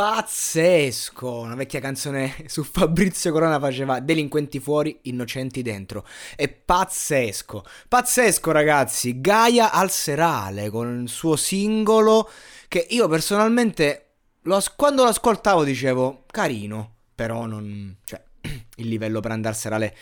pazzesco! 0.00 1.40
Una 1.40 1.54
vecchia 1.54 1.78
canzone 1.78 2.34
su 2.48 2.64
Fabrizio 2.64 3.32
Corona 3.32 3.60
faceva 3.60 4.00
delinquenti 4.00 4.58
fuori, 4.58 4.98
innocenti 5.02 5.60
dentro. 5.60 6.06
È 6.34 6.48
pazzesco! 6.48 7.62
Pazzesco, 7.86 8.50
ragazzi! 8.50 9.20
Gaia 9.20 9.70
al 9.72 9.90
serale 9.90 10.70
con 10.70 11.02
il 11.02 11.08
suo 11.10 11.36
singolo 11.36 12.30
che 12.68 12.86
io 12.88 13.08
personalmente 13.08 14.06
lo 14.44 14.58
quando 14.74 15.02
lo 15.02 15.10
ascoltavo 15.10 15.64
dicevo 15.64 16.24
carino, 16.30 16.94
però 17.14 17.44
non, 17.44 17.98
cioè, 18.06 18.22
il 18.76 18.88
livello 18.88 19.20
per 19.20 19.32
andare 19.32 19.54
al 19.54 19.60
serale 19.60 19.96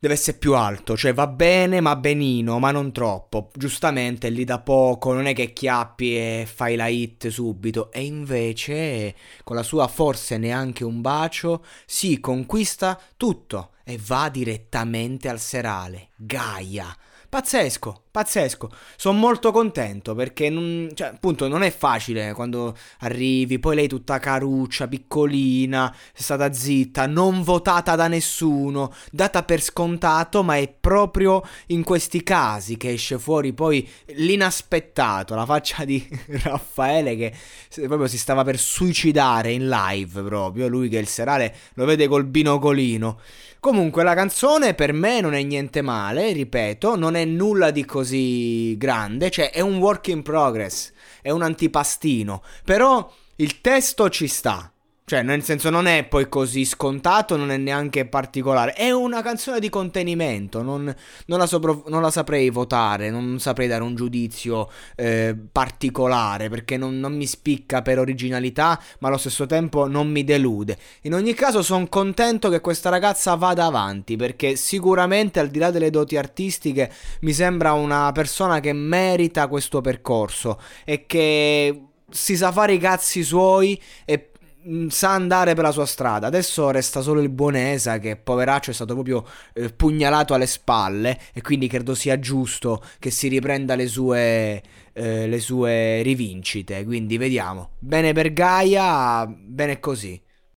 deve 0.00 0.14
essere 0.14 0.38
più 0.38 0.54
alto, 0.54 0.96
cioè 0.96 1.12
va 1.12 1.26
bene 1.26 1.80
ma 1.80 1.94
benino, 1.94 2.58
ma 2.58 2.70
non 2.70 2.90
troppo. 2.90 3.50
Giustamente 3.54 4.30
lì 4.30 4.44
da 4.44 4.58
poco, 4.58 5.12
non 5.12 5.26
è 5.26 5.34
che 5.34 5.52
chiappi 5.52 6.16
e 6.16 6.48
fai 6.52 6.74
la 6.74 6.86
hit 6.86 7.28
subito. 7.28 7.92
E 7.92 8.02
invece, 8.02 9.14
con 9.44 9.56
la 9.56 9.62
sua 9.62 9.86
forse 9.88 10.38
neanche 10.38 10.84
un 10.84 11.02
bacio, 11.02 11.64
si 11.84 12.18
conquista 12.18 12.98
tutto 13.16 13.72
e 13.84 14.00
va 14.04 14.30
direttamente 14.30 15.28
al 15.28 15.38
serale. 15.38 16.08
Gaia. 16.16 16.96
Pazzesco, 17.28 18.06
pazzesco. 18.10 18.70
Sono 18.96 19.18
molto 19.18 19.52
contento 19.52 20.14
perché 20.14 20.50
non, 20.50 20.90
cioè, 20.94 21.08
appunto 21.08 21.46
non 21.48 21.62
è 21.62 21.70
facile 21.70 22.32
quando 22.32 22.76
arrivi, 23.00 23.58
poi 23.58 23.76
lei 23.76 23.88
tutta 23.88 24.18
caruccia, 24.18 24.88
piccolina, 24.88 25.94
è 26.14 26.20
stata 26.20 26.52
zitta, 26.52 27.06
non 27.06 27.42
votata 27.42 27.94
da 27.94 28.08
nessuno, 28.08 28.92
data 29.10 29.42
per 29.42 29.60
scontato, 29.60 30.42
ma 30.42 30.56
è 30.56 30.68
proprio 30.68 31.42
in 31.66 31.84
questi 31.84 32.22
casi 32.22 32.76
che 32.76 32.90
esce 32.90 33.18
fuori 33.18 33.52
poi 33.52 33.88
l'inaspettato, 34.14 35.34
la 35.34 35.46
faccia 35.46 35.84
di 35.84 36.06
Raffaele 36.42 37.16
che 37.16 37.34
proprio 37.86 38.06
si 38.06 38.18
stava 38.18 38.42
per 38.42 38.58
suicidare 38.58 39.52
in 39.52 39.68
live 39.68 40.22
proprio, 40.22 40.68
lui 40.68 40.88
che 40.88 40.98
il 40.98 41.08
serale 41.08 41.54
lo 41.74 41.84
vede 41.84 42.08
col 42.08 42.24
binocolino. 42.24 43.18
Comunque 43.60 44.02
la 44.02 44.14
canzone 44.14 44.72
per 44.72 44.94
me 44.94 45.20
non 45.20 45.34
è 45.34 45.42
niente 45.42 45.82
male, 45.82 46.32
ripeto, 46.32 46.96
non 46.96 47.14
è 47.14 47.26
nulla 47.26 47.70
di 47.70 47.84
così 47.84 47.99
grande, 48.76 49.30
cioè 49.30 49.50
è 49.50 49.60
un 49.60 49.78
work 49.78 50.08
in 50.08 50.22
progress, 50.22 50.92
è 51.22 51.30
un 51.30 51.42
antipastino, 51.42 52.42
però 52.64 53.12
il 53.36 53.60
testo 53.60 54.08
ci 54.08 54.26
sta. 54.26 54.72
Cioè, 55.10 55.22
nel 55.22 55.42
senso, 55.42 55.70
non 55.70 55.88
è 55.88 56.04
poi 56.04 56.28
così 56.28 56.64
scontato, 56.64 57.36
non 57.36 57.50
è 57.50 57.56
neanche 57.56 58.06
particolare. 58.06 58.74
È 58.74 58.92
una 58.92 59.22
canzone 59.22 59.58
di 59.58 59.68
contenimento. 59.68 60.62
Non, 60.62 60.94
non, 61.26 61.38
la, 61.40 61.46
sopra, 61.46 61.76
non 61.88 62.00
la, 62.00 62.12
saprei 62.12 62.48
votare, 62.48 63.10
non 63.10 63.40
saprei 63.40 63.66
dare 63.66 63.82
un 63.82 63.96
giudizio 63.96 64.70
eh, 64.94 65.34
particolare 65.50 66.48
perché 66.48 66.76
non, 66.76 67.00
non, 67.00 67.16
mi 67.16 67.26
spicca 67.26 67.82
per 67.82 67.98
originalità, 67.98 68.80
ma 69.00 69.08
allo 69.08 69.16
stesso 69.16 69.46
tempo 69.46 69.88
non 69.88 70.08
mi 70.08 70.22
delude. 70.22 70.78
In 71.02 71.14
ogni 71.14 71.34
caso, 71.34 71.60
sono 71.60 71.88
contento 71.88 72.48
che 72.48 72.60
questa 72.60 72.88
ragazza 72.88 73.34
vada 73.34 73.64
avanti 73.64 74.14
perché 74.14 74.54
sicuramente, 74.54 75.40
al 75.40 75.48
di 75.48 75.58
là 75.58 75.72
delle 75.72 75.90
doti 75.90 76.16
artistiche, 76.16 76.88
mi 77.22 77.32
sembra 77.32 77.72
una 77.72 78.12
persona 78.12 78.60
che 78.60 78.72
merita 78.72 79.48
questo 79.48 79.80
percorso 79.80 80.60
e 80.84 81.04
che 81.06 81.86
si 82.10 82.36
sa 82.36 82.52
fare 82.52 82.74
i 82.74 82.78
cazzi 82.78 83.24
suoi 83.24 83.80
e 84.04 84.29
sa 84.88 85.12
andare 85.12 85.54
per 85.54 85.64
la 85.64 85.70
sua 85.72 85.86
strada. 85.86 86.26
Adesso 86.26 86.70
resta 86.70 87.00
solo 87.00 87.20
il 87.20 87.28
Buonesa 87.28 87.98
che 87.98 88.16
poveraccio 88.16 88.70
è 88.70 88.74
stato 88.74 88.94
proprio 88.94 89.24
eh, 89.54 89.70
pugnalato 89.70 90.34
alle 90.34 90.46
spalle 90.46 91.18
e 91.32 91.40
quindi 91.40 91.68
credo 91.68 91.94
sia 91.94 92.18
giusto 92.18 92.82
che 92.98 93.10
si 93.10 93.28
riprenda 93.28 93.74
le 93.74 93.86
sue, 93.86 94.62
eh, 94.92 95.26
le 95.26 95.40
sue 95.40 96.02
rivincite. 96.02 96.84
Quindi 96.84 97.16
vediamo. 97.16 97.70
Bene 97.78 98.12
per 98.12 98.32
Gaia, 98.32 99.26
bene 99.26 99.80
così. 99.80 100.20